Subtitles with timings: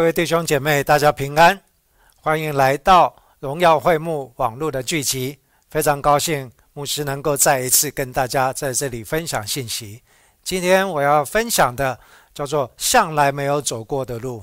[0.00, 1.60] 各位弟兄姐妹，大家平安，
[2.22, 5.38] 欢迎来到荣耀会幕网络的聚集。
[5.68, 10.02] 非常高兴牧师能够再一次跟大家在这里分享信息。
[10.42, 12.00] 今天我要分享的
[12.32, 14.42] 叫做“向来没有走过的路”，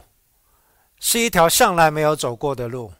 [1.02, 2.94] 是一条向来没有走过的路。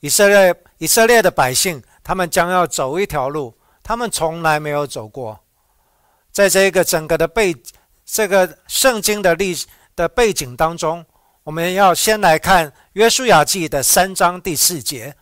[0.00, 5.40] 以色列以色列的百姓，他们将要走一条路，他们从来没有走过。
[6.30, 7.56] 在这个整个的背
[8.04, 9.56] 这个圣经的历
[9.96, 11.02] 的背景当中。
[11.44, 15.16] 我们要先来看《约书亚记》的三章第四节。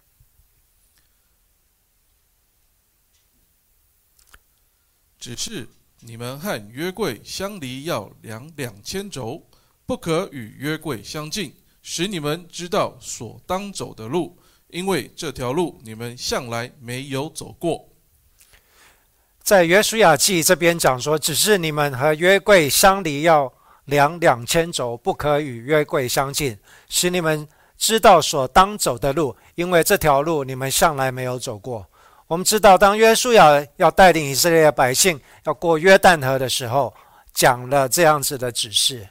[5.18, 5.66] 只是
[6.00, 9.48] 你们和约柜相离要量两千轴，
[9.86, 17.88] 不可与约柜相近，使你们知道所当走的路，因为这条路你们向来没有走过。
[19.42, 23.50] 在《约书亚记》这边讲说，只是你们和约柜相离要。
[23.90, 26.56] 量两千轴，不可与约柜相近，
[26.88, 27.46] 使你们
[27.76, 31.86] 知道所当走的路，因为这条路你们向来没有走过。
[32.26, 36.94] 我们知道，当约书亚要带领以色列百姓要过约旦河的时候，
[37.34, 39.08] 讲了这样子的指示。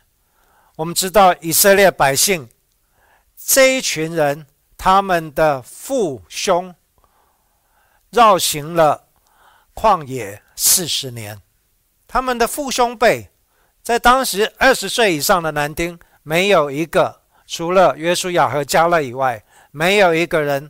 [0.77, 2.47] 我们知道，以色列百姓
[3.35, 6.73] 这一群人，他们的父兄
[8.09, 9.07] 绕行了
[9.75, 11.41] 旷野四十年，
[12.07, 13.29] 他们的父兄辈。
[13.89, 20.69] 在当时，二十岁以上的男丁没有一个，除了约书亚和加勒以外，没有一个人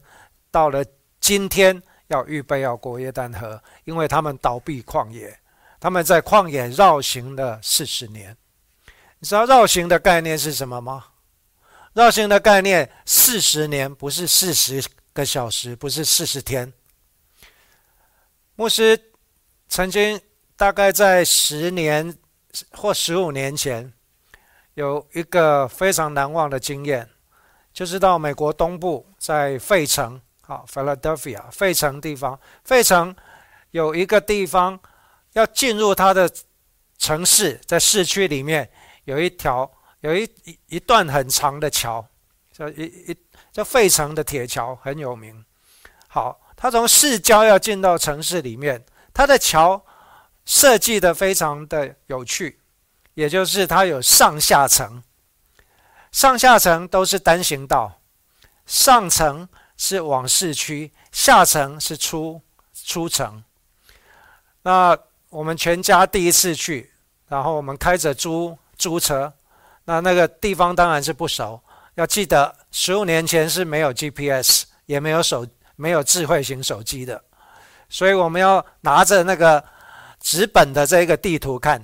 [0.50, 0.86] 到了
[1.20, 5.38] 今天要预备要过约旦河，因为他们倒闭旷野，
[5.82, 8.38] 他们在旷野绕行了四十年。
[9.20, 11.04] 你知道绕行的概念是什么吗？
[11.92, 16.72] 绕行的概念，四十年不是四十个小时，不是四十天。
[18.56, 18.98] 牧师
[19.68, 20.22] 曾经
[20.56, 22.18] 大概在十年。
[22.72, 23.94] 或十五年前，
[24.74, 27.08] 有一个非常难忘的经验，
[27.72, 33.16] 就是到美国东部，在费城，啊，Philadelphia，费城地方，费城
[33.72, 34.80] 有一个地方
[35.34, 36.28] 要进入它的
[36.98, 38.70] 城市，在市区里面
[39.04, 39.72] 有一条
[40.02, 42.04] 有一一一段很长的桥，
[42.52, 43.18] 叫一一
[43.52, 45.46] 叫费城的铁桥，很有名。
[46.08, 48.84] 好，它从市郊要进到城市里面，
[49.14, 49.86] 它的桥。
[50.50, 52.60] 设计的非常的有趣，
[53.14, 55.04] 也就是它有上下层，
[56.12, 58.02] 上下层都是单行道，
[58.66, 62.42] 上层是往市区，下层是出
[62.74, 63.44] 出城。
[64.64, 64.98] 那
[65.30, 66.92] 我们全家第一次去，
[67.28, 69.32] 然后我们开着租租车，
[69.86, 71.62] 那那个地方当然是不熟。
[71.94, 75.46] 要记得，十五年前是没有 GPS，也没有手
[75.76, 77.24] 没有智慧型手机的，
[77.88, 79.64] 所以我们要拿着那个。
[80.20, 81.80] 纸本的这个地图看，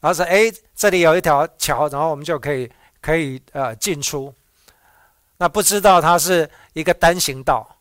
[0.00, 2.70] 然后说：“哎，这里有一条桥，然后我们就可以
[3.00, 4.34] 可以呃进出。
[5.36, 7.76] 那不知道它是一个单行道，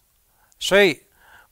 [0.60, 1.02] 所以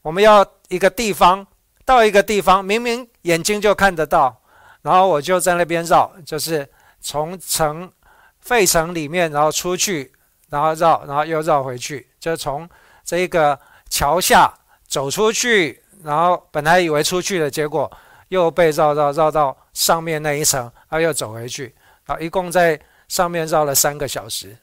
[0.02, 1.48] 我们要一个地方
[1.86, 4.40] 到一个地方，明明眼睛就看得到，
[4.82, 6.70] 然后我就在那边绕，就是
[7.00, 7.92] 从城
[8.40, 10.12] 费城里面，然后出去，
[10.50, 12.70] 然后绕，然后又绕回去，就从
[13.04, 13.58] 这个
[13.90, 14.54] 桥下
[14.88, 17.90] 走出去，然后本来以为出去了，结果。”
[18.36, 21.74] 又被绕绕绕到上面那一层，啊，又走回去，
[22.06, 24.58] 啊，一共在上面绕了三个小时。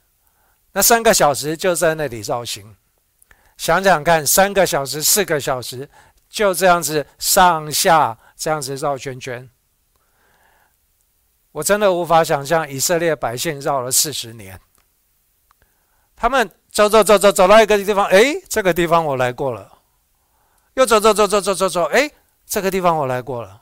[0.72, 2.76] 那三个小时就在那里绕行，
[3.56, 5.88] 想想看，三个小时、四个小时
[6.28, 9.48] 就这样子上下这样子绕圈圈，
[11.52, 14.60] 我真的无法想象以色列百姓绕了四十年。
[16.14, 19.72] 他们走走走走走到一个地方，哎，这个地方我来过了，
[20.74, 22.10] 又走走走走走走走，哎。
[22.44, 23.61] 这个地方我来过了，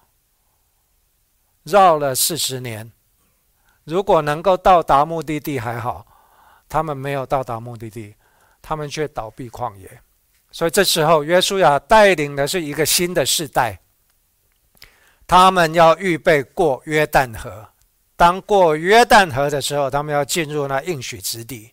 [1.65, 2.91] 绕了四十年。
[3.85, 6.07] 如果能够到达目的地还好，
[6.69, 8.15] 他们没有到达目的地，
[8.63, 10.01] 他们却倒闭旷野。
[10.53, 13.81] 所以这时候，约书亚带领的是一个新的世代，
[15.27, 17.69] 他们要预备过约旦河。
[18.17, 21.73] 当过约旦河的时候，他们要进入那应许之地。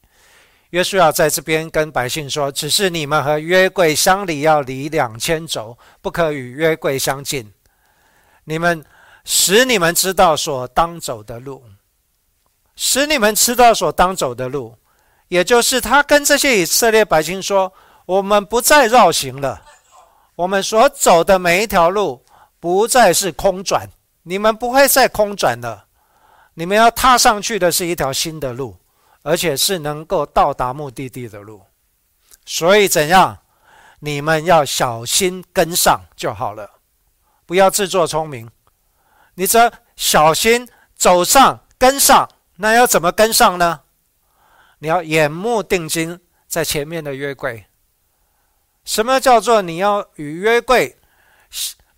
[0.70, 7.52] 约书亚在这边跟百姓说：“只是你们和约柜相离要离两千轴，不可与约柜相近。
[8.44, 8.84] 你们
[9.28, 11.62] 使你们知道所当走的路，
[12.78, 14.74] 使你们知道所当走的路，
[15.28, 17.74] 也就是他跟这些以色列百姓说：
[18.06, 19.62] 我们不再绕行了，
[20.36, 22.24] 我们所走的每一条路
[22.62, 23.86] 不再是空转，
[24.24, 25.88] 你们不会再空转了，
[26.54, 28.78] 你们要踏上去的是一条新的路。”
[29.24, 31.62] 而且是能够到达目的地的路，
[32.46, 33.38] 所以怎样？
[34.00, 36.70] 你们要小心跟上就好了，
[37.46, 38.50] 不要自作聪明。
[39.40, 43.82] 你只要小心走上跟上，那要怎么跟上呢？
[44.80, 47.66] 你要眼目定睛在前面的约柜。
[48.84, 50.98] 什么叫做你要与约柜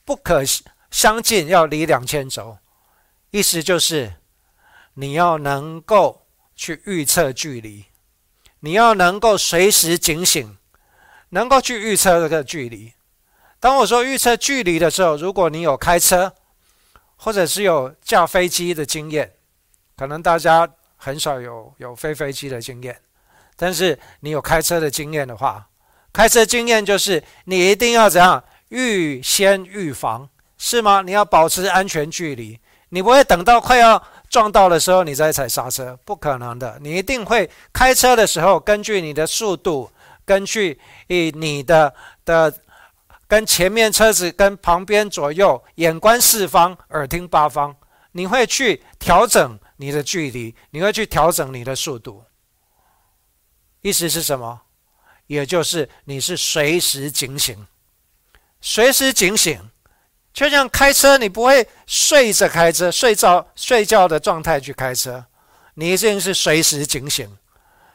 [0.04, 0.44] 不可
[0.92, 2.58] 相近，要离两千轴？
[3.32, 4.16] 意思就是
[4.96, 6.26] 你要能够
[6.56, 7.86] 去预测距离，
[8.60, 10.58] 你要能够随时警醒，
[11.30, 12.94] 能够去预测这个距离。
[13.62, 16.34] 当我说预测距离的时候，如果你有开车，
[17.22, 19.30] 或者是有驾飞机的经验，
[19.98, 22.98] 可能大家很少有有飞飞机的经验，
[23.58, 25.68] 但是你有开车的经验的话。
[26.12, 30.28] 开车经验就是你一定要怎样预先预防，
[30.58, 31.02] 是吗？
[31.02, 36.80] 你要保持安全距离，你不会等到快要撞到的时候你再踩刹车，不可能的。
[36.82, 39.92] 你一定会开车的时候，根据你的速度，
[40.26, 41.94] 根据以你的
[42.26, 42.52] 的
[43.30, 47.76] 跟前面车子、跟旁边左右，眼观四方，耳听八方，
[48.14, 52.24] 你会去调整你的距离，你会去调整你的速度。
[53.82, 54.62] 意思是什么？
[55.28, 57.68] 也就是你是随时警醒，
[58.62, 59.62] 随时警醒，
[60.34, 65.24] 就像开车，你不会睡着开车，睡着睡觉的状态去开车，
[65.76, 67.38] 你一定是随时警醒。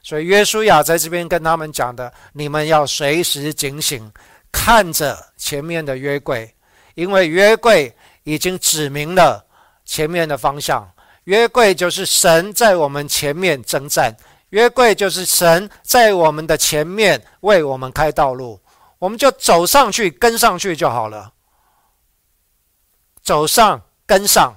[0.01, 4.13] 所以约书亚在这边跟他们讲的，你们要随时警醒，
[4.55, 6.55] 看着前面的约柜，
[6.95, 7.93] 因为约柜
[8.23, 9.45] 已经指明了
[9.85, 10.89] 前面的方向，
[11.25, 14.17] 约柜就是神在我们前面征战。
[14.51, 18.61] 约柜就是神在我们的前面为我们开道路，
[19.01, 21.33] 我们就走上去跟上去就好了。
[23.21, 24.57] 走上跟上，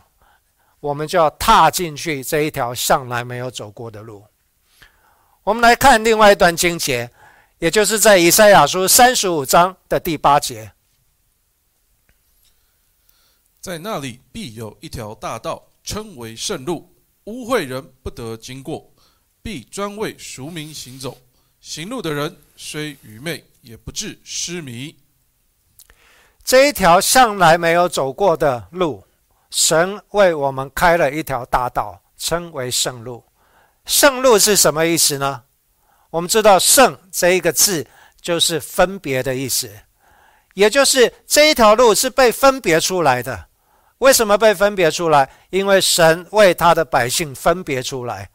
[0.80, 4.24] 我们就要踏进去这一条向来没有走过的路。
[5.44, 7.10] 我们来看另外一段经节，
[7.60, 10.74] 也就是在以赛亚书三十五章的第八节，
[13.60, 16.94] 在那里必有一条大道，称为圣路，
[17.24, 18.94] 污秽人不得经过。
[19.42, 21.18] 必专为俗民行走，
[21.62, 24.96] 行路的人虽愚昧，也不致失迷。
[26.44, 29.06] 这一条向来没有走过的路，
[29.50, 33.24] 神为我们开了一条大道，称为圣路。
[33.86, 35.46] 圣路是什么意思呢？
[36.10, 37.86] 我们知道“圣”这一个字
[38.22, 39.70] 就是分别的意思，
[40.54, 43.46] 也就是这一条路是被分别出来的。
[44.00, 45.30] 为什么被分别出来？
[45.50, 48.30] 因为神为他的百姓分别出来。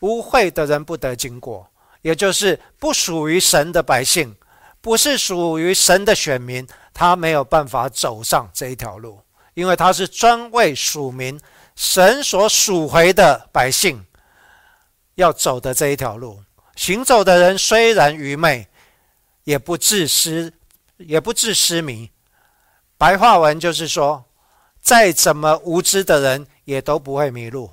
[0.00, 1.66] 污秽的人不得经过，
[2.02, 4.36] 也就是不属于神的百姓，
[4.80, 9.20] 不是属于神的选民，他没有办法走上这一条路，
[9.54, 11.40] 因为他是专为属民、
[11.74, 14.04] 神所属回的百姓
[15.14, 16.42] 要走的这一条路。
[16.74, 18.68] 行走的人虽然愚昧，
[19.44, 20.52] 也不致失，
[20.96, 22.10] 也不致失迷。
[22.96, 24.24] 白话文就是说，
[24.80, 27.70] 再怎么无知的人，也都不会迷路。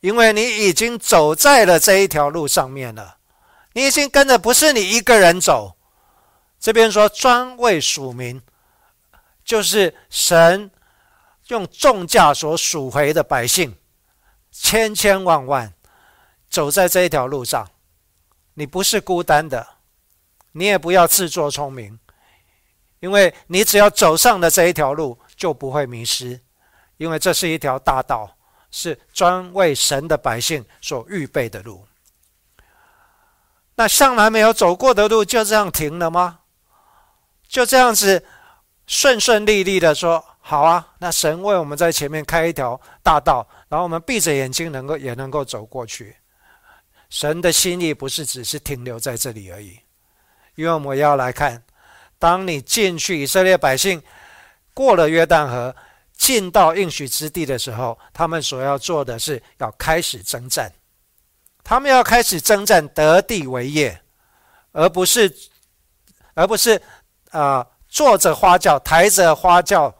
[0.00, 3.18] 因为你已经走在了这一条路上面了，
[3.74, 5.76] 你已经跟着不是你一个人走。
[6.58, 8.40] 这边说专为属民，
[9.44, 10.70] 就是神
[11.48, 13.76] 用重价所赎回的百姓，
[14.50, 15.72] 千千万万
[16.48, 17.68] 走在这一条路上，
[18.54, 19.66] 你不是孤单的，
[20.52, 21.98] 你也不要自作聪明，
[23.00, 26.40] 因为你只要走上了这一条路，就不会迷失，
[26.96, 28.36] 因为这是一条大道。
[28.72, 31.84] 是专为神的百姓所预备的路。
[33.74, 36.38] 那向来没有走过的路就这样停了吗？
[37.48, 38.24] 就这样子
[38.86, 40.94] 顺顺利利的说好啊？
[41.00, 46.16] 那神为我们在前面开一条大道，然后我们闭着眼睛能够也能够走过去。
[47.10, 49.78] 神的心意不是只是停留在这里而已，
[50.54, 51.62] 因为我们要来看，
[52.18, 54.02] 当你进去以色列百姓
[54.72, 55.76] 过了约旦河。
[56.20, 60.70] 进到应许之地的时候，他们所要做的是要开始征战，
[61.64, 63.98] 他们要开始征战得地为业，
[64.72, 65.34] 而不是，
[66.34, 66.78] 而不是
[67.30, 69.96] 啊坐着花轿抬着花轿。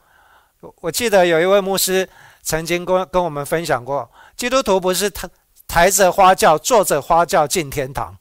[0.75, 2.07] 我记得有一位牧师
[2.43, 5.27] 曾经跟跟我们分享过，基督徒不是他
[5.71, 8.17] 抬着花轿坐着花轿进天堂，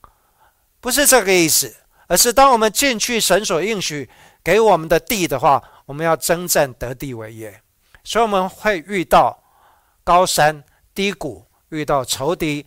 [0.81, 1.75] 不是这个意思，
[2.07, 4.09] 而是当我们进去神所应许
[4.45, 7.61] 给我们的地的话，我们要征战得地为业。
[8.05, 9.37] 所以我们会遇到
[10.05, 10.63] 高山
[10.95, 12.65] 低谷，遇到仇敌，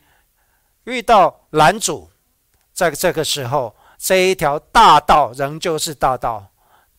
[0.84, 2.10] 遇到拦阻，
[2.74, 6.52] 在这个时候，这一条大道仍旧是大道，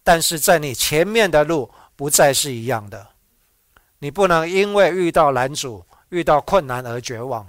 [0.03, 3.09] 但是在你前面的路不再是一样的。
[3.99, 7.47] 你不能因为遇到拦阻、遇到困难而绝望，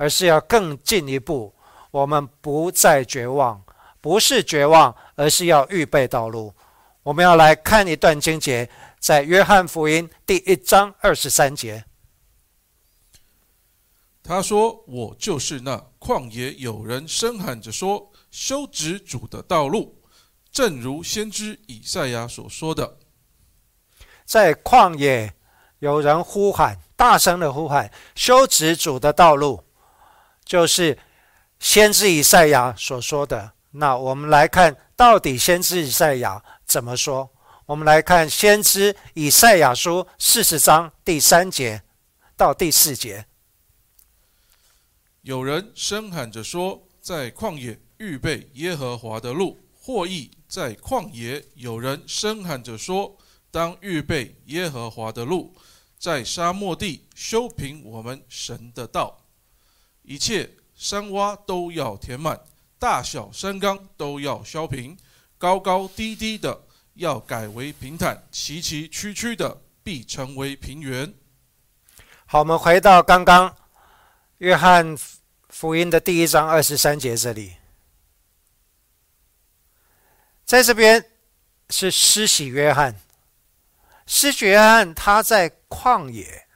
[0.00, 1.54] 而是要更进一步。
[1.90, 3.62] 我们不再绝望，
[4.00, 6.54] 不是绝望，而是要预备道路。
[7.02, 8.70] 我们要来看一段经节。
[8.98, 11.84] 在约翰福音第一章二十三节，
[14.22, 20.02] 他说：“我就是那旷野有人声喊着说：“修直主的道路。”
[20.52, 22.98] 正如先知以赛亚所说的，
[24.24, 25.32] 在旷野
[25.78, 29.64] 有人呼喊，大声的呼喊：“修直主的道路。”
[30.50, 30.98] 就是
[31.60, 33.52] 先知以赛亚所说的。
[33.70, 37.30] 那我们来看，到底先知以赛亚怎么说？
[37.66, 41.84] 我们来看先知以赛亚书四十章第三节
[42.36, 43.26] 到第四节。
[45.22, 53.16] 有人声喊着说：“在旷野预备耶和华的路。”或意在旷野，有人声喊着说
[53.52, 55.54] ：“当预备耶和华的路，
[55.96, 59.16] 在沙漠地修平我们神的道。
[60.10, 62.40] 一切山洼都要填满，
[62.80, 64.98] 大小山冈都要削平，
[65.38, 66.62] 高高低低的。”
[66.94, 71.14] 要改为平坦，崎崎岖岖的必成为平原。
[72.26, 73.56] 好，我们回到刚刚
[74.38, 74.98] 约翰
[75.48, 77.56] 福音的第一章二十三节这里，
[80.44, 81.02] 在这边
[81.70, 83.00] 是施洗约翰。
[84.06, 86.48] 施洗约翰他在旷野。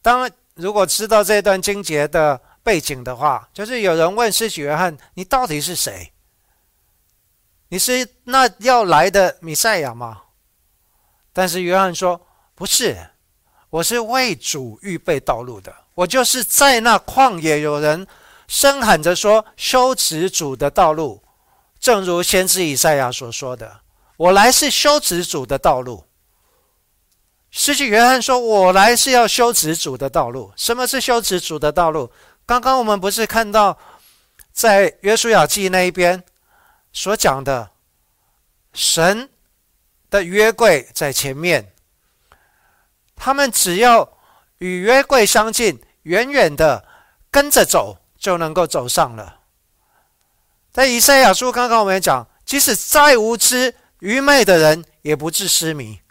[0.00, 6.12] 当如果知道这段经节的背景的话，就是有人问施洗约翰：“你到底是谁？”
[7.68, 10.22] 你是那要来的弥赛亚吗？
[11.32, 12.20] 但是约翰说
[12.54, 12.94] ：“不是，
[13.70, 15.74] 我是为主预备道路的。
[15.94, 18.06] 我就是在那旷野，有人
[18.46, 21.22] 声喊着说：‘修直主的道路。’
[21.80, 23.80] 正如先知以赛亚所说的
[24.18, 26.04] ：‘我来是修直主的道路。’
[27.52, 32.10] 司机约翰说：‘我来是要修直主的道路。’什么是修直主的道路？
[32.44, 33.78] 刚刚我们不是看到
[34.50, 36.24] 在约书亚记那一边？”
[36.94, 37.70] 所讲的
[38.74, 39.30] 神
[40.10, 41.72] 的约柜在前面，
[43.16, 44.18] 他们只要
[44.58, 46.84] 与约柜相近，远远的
[47.30, 49.40] 跟着走，就能够走上了。
[50.70, 56.01] 在以赛亚书刚刚我们讲，即使再无知、愚昧的人，也不致失迷。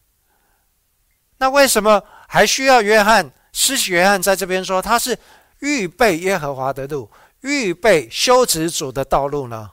[1.41, 3.31] 那为什么还需要约翰？
[3.51, 5.17] 施洗约翰在这边说，他是
[5.57, 9.71] 预备耶和华的路，预备修直主的道路呢？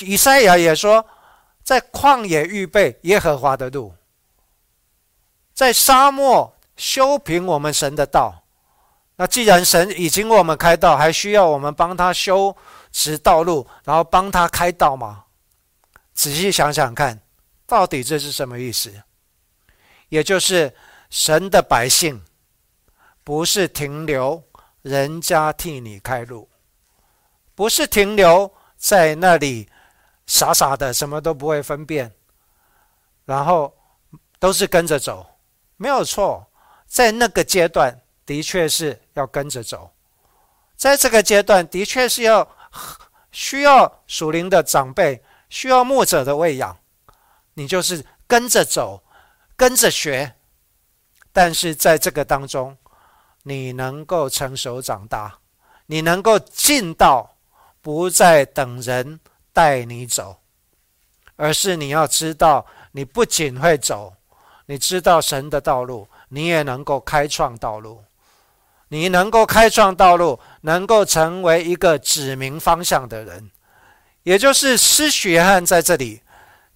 [0.00, 1.06] 以赛亚也说，
[1.64, 3.94] 在旷野预备耶和华的路，
[5.54, 8.42] 在沙漠修平我们神的道。
[9.16, 12.54] 那既然神已经为我们开道，还需要我们帮他修
[12.92, 15.24] 直道路，然后帮他开道吗？
[16.12, 17.18] 仔细想想看，
[17.66, 18.92] 到底这是什么意思？
[20.10, 20.72] 也就是
[21.08, 22.22] 神的百姓
[23.24, 24.44] 不是停留
[24.82, 26.48] 人家替你开路，
[27.54, 28.52] 不是停留。
[28.80, 29.68] 在那里
[30.26, 32.10] 傻傻的，什么都不会分辨，
[33.26, 33.76] 然后
[34.38, 35.26] 都是跟着走，
[35.76, 36.50] 没有错。
[36.86, 39.92] 在那个阶段，的确是要跟着走。
[40.76, 42.56] 在这个阶段，的确是要
[43.30, 46.74] 需要属灵的长辈，需要牧者的喂养。
[47.52, 49.04] 你就是跟着走，
[49.60, 50.34] 跟着学。
[51.30, 52.74] 但是在这个当中，
[53.42, 55.38] 你能够成熟长大，
[55.84, 57.36] 你能够进到。
[57.82, 59.20] 不再等人
[59.54, 60.36] 带你走，
[61.36, 64.12] 而是你要知道，你不仅会走，
[64.66, 68.04] 你知道神的道路，你也能够开创道路。
[68.88, 73.50] 你能够开创道路，能够成为一个指明方向的人，
[74.24, 76.20] 也就是施许约翰在这里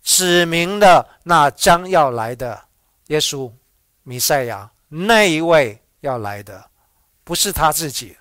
[0.03, 2.64] 指明了那将要来的
[3.09, 3.51] 耶稣
[4.03, 6.71] 弥赛亚那一位要来的，
[7.23, 8.17] 不是他自己。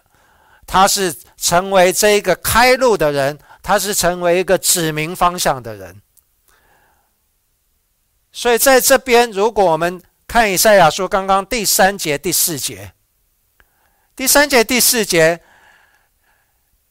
[0.65, 6.01] 他是成为这一个开路的人，他是成为一个指明方向的人。
[8.31, 12.93] 所以在这边，如果我们看以赛亚书刚刚第三节、第四节，
[14.15, 15.41] 第三节、第四节，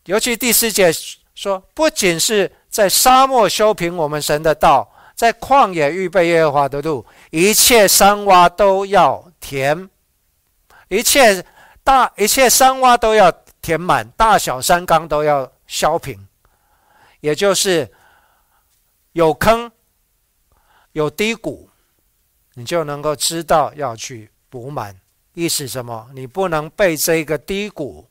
[0.04, 0.92] 尤其第四节
[1.34, 4.91] 说，不仅是在沙漠修平我们神的道，
[5.23, 9.88] 在旷野预备耶和华的路，一切山洼都要填，
[10.88, 11.45] 一切
[11.85, 13.33] 大一切山洼都要。
[13.62, 16.26] 填满大小山冈都要削平，
[17.21, 17.88] 也就是
[19.12, 19.71] 有坑
[20.91, 21.71] 有低谷，
[22.55, 25.00] 你就能够知道要去补满。
[25.35, 26.11] 意思什么？
[26.12, 28.05] 你不能被这个低谷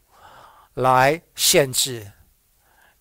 [0.75, 2.09] 来限制，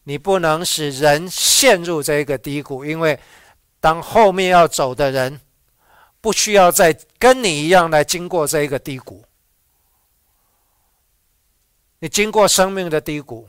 [0.02, 3.16] 你不能使人陷入这个低谷，因为
[3.80, 5.40] 当后面要走的人
[6.20, 9.24] 不需要再跟你一样来经过这一个低谷。
[11.98, 13.48] 你经过生命的低谷，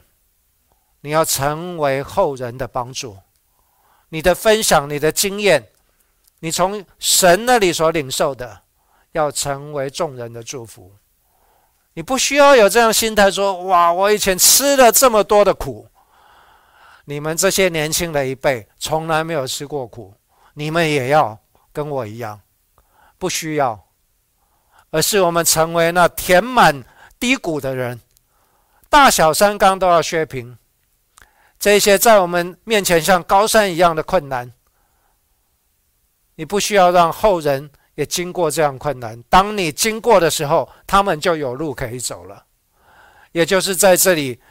[1.02, 3.18] 你要成为后人的帮助。
[4.10, 5.70] 你的分享，你的经验，
[6.40, 8.62] 你从神那里所领受的，
[9.14, 10.94] 要成为众人的祝福。
[11.94, 15.88] 你不需要有这样心态，说哇，我以前吃了这么多的苦。
[17.06, 20.14] 你们这些年轻的一辈从来没有吃过苦，
[20.54, 21.40] 你们也要
[21.72, 22.42] 跟我一样，
[23.18, 23.88] 不需要，
[24.90, 26.84] 而是我们成为那填满
[27.20, 28.02] 低谷的人，
[28.90, 30.58] 大小山冈都要削平。
[31.60, 34.52] 这些在我们面前像高山一样的困难，
[36.36, 39.22] 你不需要让后人也经过这样困难。
[39.30, 42.46] 当你经过的时候，他们就有路可以走了。
[43.32, 44.42] 也就是在这里，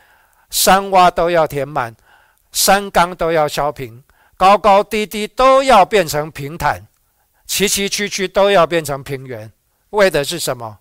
[0.49, 1.95] 山洼都要填满。
[2.53, 4.03] 山冈都要削平，
[4.41, 6.81] 高高低低都要变成平坦，
[7.47, 9.53] 崎崎岖岖都要变成平原，
[9.91, 10.79] 为的是什么？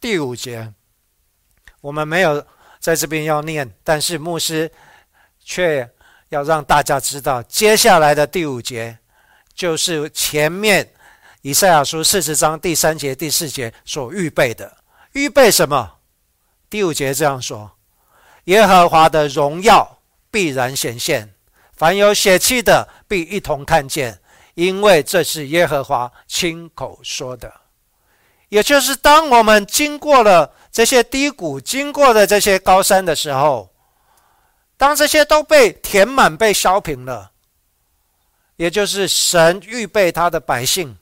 [0.00, 0.72] 第五节，
[1.82, 2.42] 我们没有
[2.80, 4.72] 在这边要念，但是牧师
[5.44, 5.86] 却
[6.30, 8.98] 要让大家知道，接下来的第五节
[9.52, 10.90] 就是前面
[11.42, 14.74] 以赛亚书四十章第三节、第四节所预备的。
[15.12, 15.98] 预备什么？
[16.70, 17.72] 第五节这样说：
[18.44, 19.92] 耶和华的荣耀。
[20.28, 21.34] 必然显现，
[21.76, 24.18] 凡有血气的必一同看见，
[24.54, 27.52] 因为这是耶和华亲口说的。
[28.48, 33.70] 也就是当我们经过了这些低谷，经过了这些高山的时候，
[34.76, 37.32] 当这些都被填满、被削平了，
[38.56, 40.96] 也就是神预备他的百姓，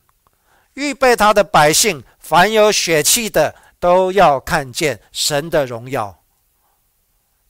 [0.72, 6.22] 预备他的百姓，凡有血气的都要看见神的荣耀。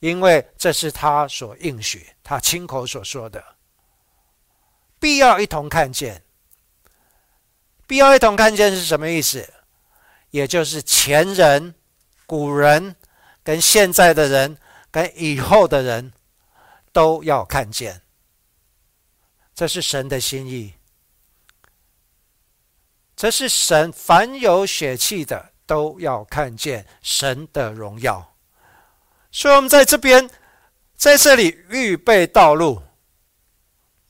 [0.01, 3.55] 因为这是他所应许，他亲口所说的，
[4.99, 6.23] 必要一同看见。
[7.85, 9.47] 必要一同看见是什么意思？
[10.31, 11.75] 也就是前人、
[12.25, 12.95] 古人
[13.43, 14.57] 跟现在的人
[14.89, 16.11] 跟以后的人
[16.91, 18.01] 都要看见。
[19.53, 20.73] 这是神的心意。
[23.15, 28.35] 这是神凡有血气的都要看见神的荣耀。
[29.31, 30.27] 所以，我们在这边，
[30.95, 32.81] 在这里预备道路，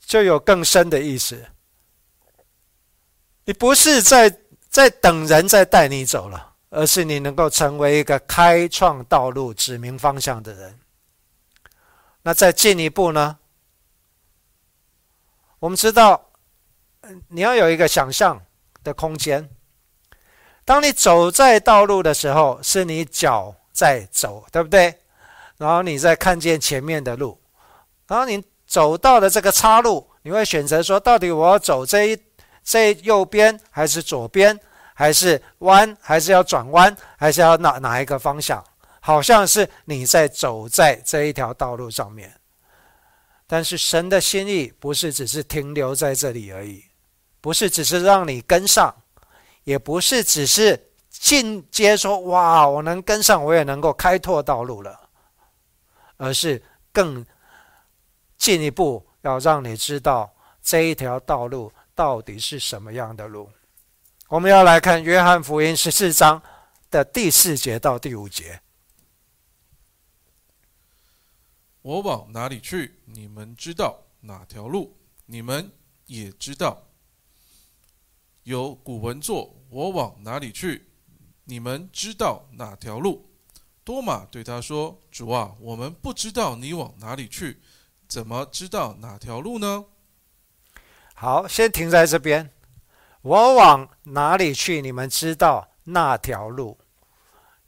[0.00, 1.46] 就有更深的意思。
[3.44, 10.78] 你不是在在等人在带你走了，而是你能够成为一个开创道路、指明方向的人。
[12.22, 13.38] 那再进一步呢？
[15.58, 16.30] 我们知道，
[17.28, 18.44] 你要有一个想象
[18.82, 19.48] 的空间。
[20.64, 25.00] 当你走在道路的时候，是你脚在走，对不对？
[25.58, 27.40] 然后你再看见前面的路，
[28.06, 32.18] 然后你走到了这个岔路，你会选择说：到底我要走这一
[32.62, 34.58] 这右边，还是左边，
[34.92, 38.62] 还是弯，还是要转弯，还是要哪哪一个方向？
[39.00, 42.40] 好像是你在走在这一条道路上面，
[43.46, 46.84] 但是神的心意不是只是停留在这里而已，
[47.40, 48.92] 不是只是让你跟上，
[49.62, 55.05] 也不是只是进阶说：哇，我能跟上，我也能够开拓道路了。
[56.16, 57.24] 而是更
[58.36, 63.50] 进一步，要让你知道这一条道路到底是什么样的路。
[64.28, 66.42] 我们要来看约翰福音十四章
[66.90, 68.60] 的第四节到第五节。
[71.82, 73.00] 我往哪里去？
[73.04, 74.96] 你们知道哪条路？
[75.26, 75.70] 你们
[76.06, 76.82] 也知道。
[78.42, 80.88] 有古文作：“我往哪里去？
[81.44, 83.25] 你们知道哪条路？”
[83.86, 87.60] 多马对他说：“主啊，我们不知道你往哪里去，
[88.08, 89.84] 怎么知道哪条路呢？”
[91.14, 92.50] 好，先停在这边。
[93.22, 94.82] 我往哪里去？
[94.82, 96.76] 你们知道那条路？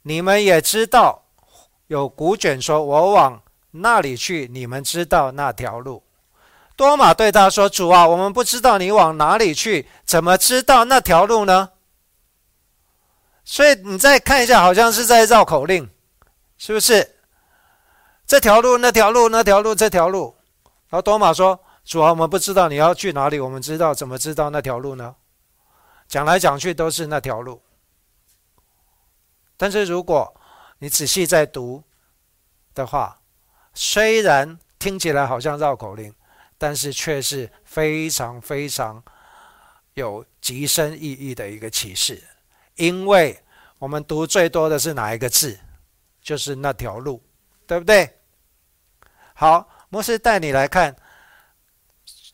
[0.01, 1.23] 你们也知道
[1.87, 6.03] 有古卷说：“我往那里去？”你们知道那条路？
[6.75, 11.69] 多马对他说：“主啊，我们不知道你往哪里去，怎么知道那条路呢？”
[13.45, 15.89] 所以你再看一下，好像是在绕口令。
[16.59, 17.15] 是不是
[18.27, 20.35] 这条路、那条路、那条路、这条路？
[20.89, 25.15] 然后多马说：“主啊，我们不知道你要去哪里，我们知道怎么知道那条路呢？
[26.07, 27.61] 讲来讲去都是那条路。
[29.55, 30.35] 但是如果
[30.79, 31.81] 你仔细在读
[32.75, 33.21] 的话，
[33.73, 36.13] 虽然听起来好像绕口令，
[36.57, 39.01] 但是却是非常非常
[39.93, 42.21] 有极深意义的一个启示。
[42.75, 43.41] 因为
[43.77, 45.57] 我们读最多的是哪一个字？”
[46.29, 47.19] 就是那条路，
[47.65, 48.07] 对不对？
[49.33, 50.95] 好，牧师带你来看。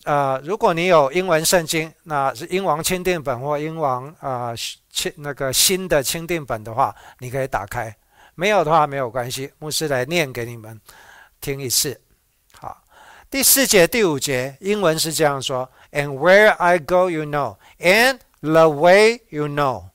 [0.04, 4.54] 呃，如果你有英文圣经，那是英王钦定本或英王啊
[4.90, 7.96] 钦那个新的钦定本的话，你可以打开。
[8.34, 10.78] 没有的话没有关系，牧师来念给你们
[11.40, 11.98] 听一次。
[12.60, 12.84] 好，
[13.30, 19.86] 第四节、第五节，英文是这样说：And where I go, you know, and the way you know。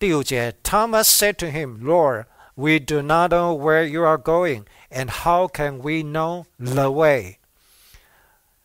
[0.00, 2.24] 第五节，Thomas said to him, "Lord,
[2.58, 7.36] we do not know where you are going, and how can we know the way?"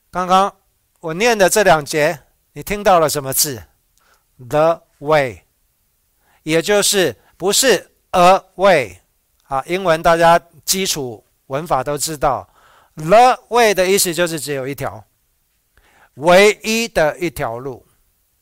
[0.10, 0.56] 刚刚
[1.00, 2.20] 我念的这两节，
[2.54, 3.64] 你听到了什么字
[4.50, 5.42] ？The way，
[6.42, 8.98] 也就是不是 a way
[9.44, 9.64] 啊？
[9.68, 12.50] 英文大家基础文法都知道
[12.96, 15.04] ，the way 的意思就是只有一条，
[16.16, 17.86] 唯一的一条路，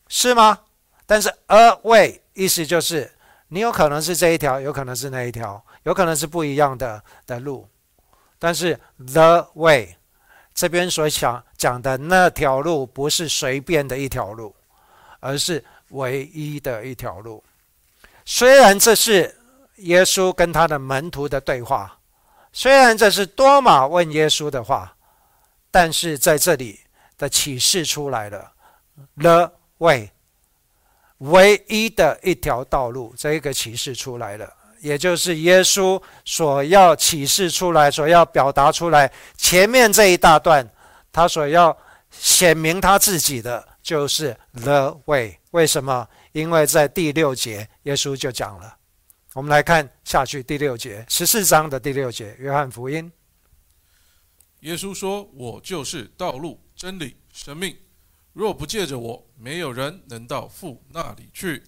[0.08, 0.60] 是吗？
[1.06, 3.12] 但是 a way 意思就是
[3.54, 7.68] 你有可能是这一条，有可能是那一条，有可能是不一样的的路，
[8.40, 9.94] 但是 the way。
[10.54, 14.54] 这边所想讲的那条路，不是随便的一条路，
[15.20, 17.44] 而是唯一的一条路。
[18.26, 19.34] 虽然这是
[19.78, 21.98] 耶稣跟他的门徒的对话，
[22.52, 24.96] 虽然这是多马问耶稣的话，
[25.72, 26.80] 但是在这里
[27.18, 28.52] 的启示出来了
[29.16, 30.12] ，the way，
[31.22, 34.52] 唯一的一条道路，这一个启示出来了。
[34.80, 40.68] 也就是耶稣所要启示出来、所要表达出来，前面这一大段，
[41.12, 41.76] 他所要
[42.10, 45.38] 显明他自己的，就是 the way。
[45.52, 46.08] 为什么？
[46.32, 48.76] 因为在第六节，耶稣就讲了。
[49.34, 53.12] 我们来看下去，第六节，十四章的第六节，约翰福音。
[54.62, 57.76] 耶稣说：“我就是道路、真理、生命。
[58.34, 61.63] 若不借着我，没有人能到父那里去。”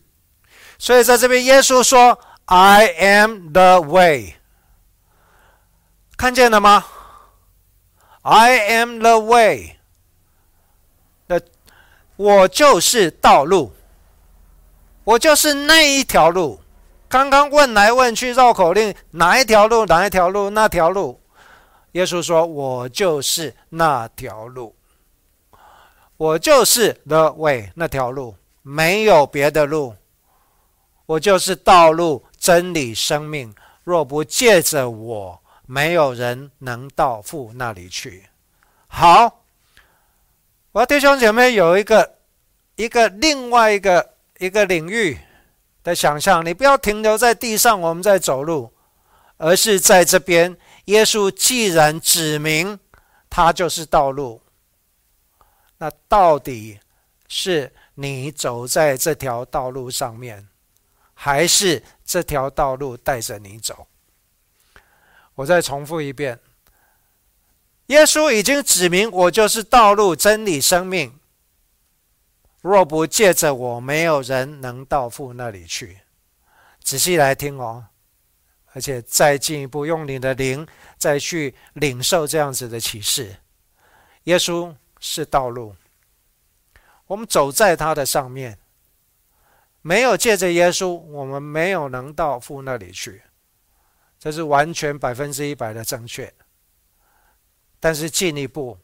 [0.79, 2.19] 所以在这边，耶稣说。
[2.45, 4.35] I am the way，
[6.17, 6.85] 看见了吗
[8.21, 9.77] ？I am the way，
[11.27, 11.39] 那，
[12.17, 13.73] 我就是道路，
[15.05, 16.59] 我就是那一条路。
[17.07, 19.85] 刚刚问来问去绕口令，哪一条路？
[19.85, 20.49] 哪一条路？
[20.49, 21.21] 那条路。
[21.93, 24.75] 耶稣说：“我就是那条路，
[26.17, 29.95] 我就是 the way 那条路，没有别的路。
[31.05, 38.25] 我就是道路。”真理生命，若不借着我，没有人能到父那里去。
[38.87, 39.45] 好，
[40.73, 42.15] 我弟兄姐妹有一个
[42.75, 45.17] 一个另外一个一个领域
[45.85, 48.73] 的想象，你不要停留在地上，我们在走路，
[49.37, 50.57] 而是在这边。
[50.87, 52.77] 耶稣既然指明
[53.29, 54.41] 他就是道路，
[55.83, 56.79] 那到底
[57.27, 60.47] 是你走在这条道路上面？
[61.13, 63.85] 还是这条道路带着你走。
[65.35, 66.39] 我再重复一遍：
[67.87, 71.19] 耶稣已经指明，我就是道路、真理、生命。
[72.61, 75.99] 若不借着我，没有人能到父那里去。
[76.81, 77.87] 仔细来听哦，
[78.71, 80.65] 而且再进一步用你的灵
[80.97, 83.35] 再去领受这样子的启示。
[84.23, 84.73] 耶稣
[85.05, 85.75] 是道路，
[87.07, 88.57] 我们走在他的上面。
[89.81, 93.21] 没有借着耶稣，我们没有能到父那里去，
[94.17, 96.33] 这是完全百分之一百的正确。
[97.81, 98.77] 但是进一步，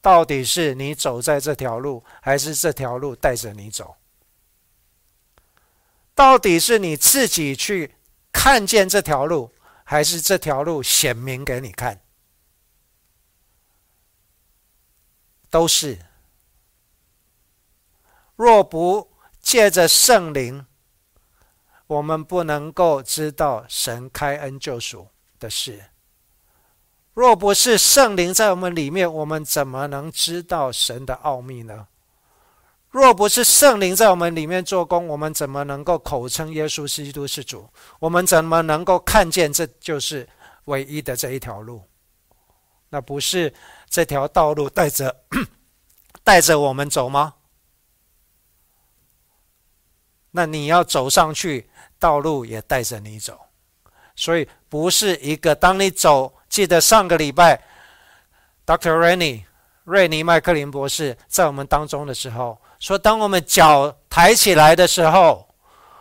[0.00, 3.96] 到底是你走在这条路，还是这条路带着你走？
[6.14, 7.96] 到底是你自己去
[8.30, 9.50] 看见这条路，
[9.82, 12.00] 还是这条路显明给你看？
[15.50, 15.98] 都是。
[18.36, 19.10] 若不。
[19.40, 20.66] 借着圣灵，
[21.86, 25.08] 我们不能够知道神开恩救赎
[25.38, 25.86] 的事。
[27.14, 31.86] 若不是圣灵在我们里面，我们怎么能知道神的奥秘呢？
[32.90, 37.70] 若不是圣灵在我们里面做工，我们怎么能够口称耶稣基督是主？
[38.00, 40.28] 我们怎么能够看见这就是
[40.64, 41.80] 唯一的这一条路？
[42.90, 43.52] 那不是
[43.88, 45.24] 这条道路带着
[46.28, 47.36] 带着我们走吗？
[50.32, 53.40] 那你要走上去，道路也带着你走，
[54.14, 55.54] 所以不是一个。
[55.54, 57.62] 当你走，记得上个礼拜
[58.66, 58.92] ，Dr.
[58.92, 59.44] Rennie
[59.84, 65.48] 瑞尼麦克林博士在我们当中的时候说，当我们脚抬起来的时候，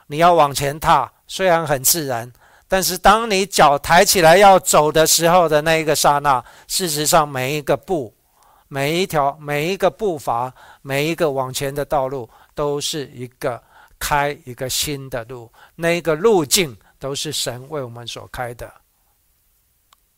[0.08, 2.30] 你要往前踏，虽然很自然，
[2.68, 8.14] 但是当你脚抬起来要走的时候的那一个刹那，事实上每一个步、
[8.68, 13.62] 每一条、每一个步伐、每一个往前的道路，都是一个。
[14.00, 18.72] 开一个新的路，那个路径都是神为我们所开的。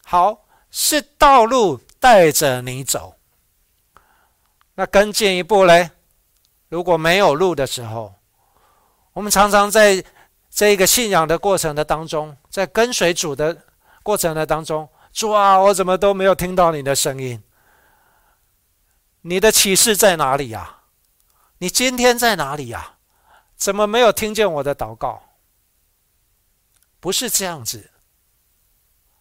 [0.04, 0.38] 好，
[0.70, 3.16] 是道路带着你走。
[4.76, 5.92] 那更进一步嘞，
[6.68, 8.14] 如果没有路的时候，
[9.14, 10.04] 我们常常在
[10.50, 13.58] 这个信仰的过程的当中，在跟随主的
[14.04, 17.42] 过程的当中，主啊，我怎么都没有听到你的声音？
[19.22, 20.84] 你的启示在哪里呀？
[21.58, 22.98] 你今天在哪里呀？
[23.56, 25.22] 怎么没有听见我的祷告？
[27.02, 27.92] 不是这样子。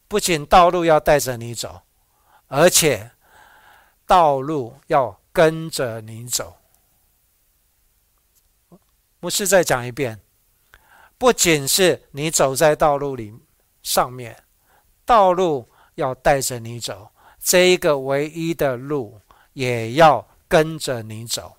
[0.07, 1.83] 不仅道路要带着你走，
[2.47, 3.11] 而且
[4.07, 6.57] 道路要跟着你走。
[9.21, 10.21] 牧师再讲一遍：
[11.19, 13.35] 不仅是你走在道路里
[13.83, 14.45] 上面，
[15.05, 19.21] 道路要带着你走，这一个唯一的路
[19.59, 21.57] 也要跟着你走。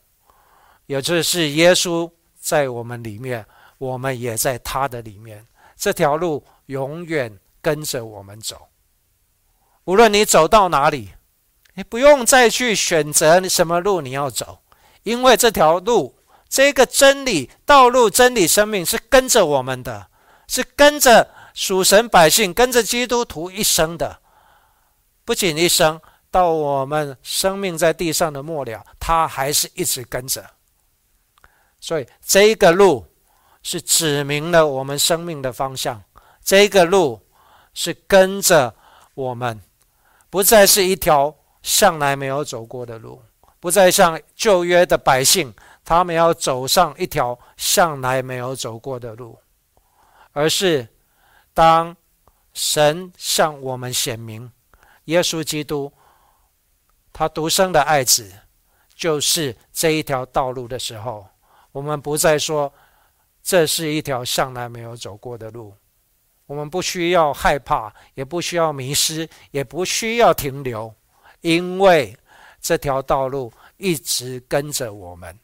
[0.85, 2.09] 也就是耶稣
[2.39, 3.45] 在我们里面，
[3.77, 5.45] 我们也在他的里面。
[5.75, 7.37] 这条路永远。
[7.61, 8.69] 跟着我们走，
[9.83, 11.09] 无论你走到哪里，
[11.73, 14.61] 你不用再去选择什么路你要走，
[15.03, 16.15] 因为这条路、
[16.47, 20.07] 这个真理、道路、真理、生命是跟着我们的，
[20.47, 24.21] 是跟着属神百姓、跟着基督徒一生的。
[25.25, 25.99] 不仅一生，
[26.31, 30.45] 到我们生命在地上的末了，他还是一直跟着。
[31.79, 33.05] 所以，这个路
[33.63, 36.03] 是指明了我们生命的方向。
[36.43, 37.21] 这个路。
[37.71, 38.75] 是跟着
[39.13, 39.61] 我们，
[40.29, 43.21] 不再是一条向来没有走过的路，
[43.59, 45.53] 不再像旧约的百姓，
[45.85, 49.39] 他们要走上一条向来没有走过的路，
[50.33, 50.89] 而是
[51.53, 51.95] 当
[52.53, 54.51] 神向我们显明，
[55.05, 55.93] 耶稣基督，
[57.19, 58.31] 他独生的爱子，
[58.95, 61.27] 就是这一条道路的时候，
[61.73, 62.73] 我们不再说
[63.43, 65.75] 这是一条向来没有走过的路。
[66.45, 70.95] 我们不需要害怕，也不需要迷失，也不需要停留，
[71.41, 72.17] 因为
[72.61, 75.37] 这条道路一直跟着我们。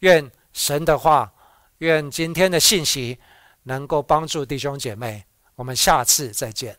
[0.00, 1.32] 愿神的话，
[1.78, 3.16] 愿今天的信息
[3.62, 5.24] 能够帮助弟兄姐妹。
[5.54, 6.76] 我们下次再见。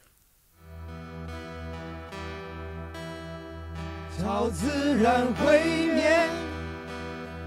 [4.19, 5.61] 超自然会
[5.93, 6.27] 灭，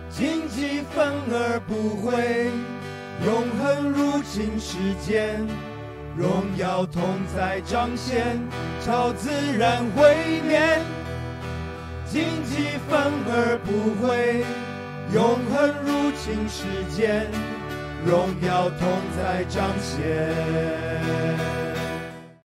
[0.08, 2.48] 荆棘反而不会。
[3.26, 5.44] 永恒入侵世间，
[6.16, 7.02] 荣耀同
[7.36, 8.38] 在彰显，
[8.86, 10.14] 超自然毁
[10.46, 10.78] 灭，
[12.06, 14.44] 荆棘反而不会。
[15.12, 17.26] 永恒入侵世间，
[18.06, 21.69] 荣耀同在彰显。